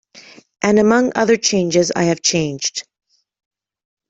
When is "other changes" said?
1.13-1.91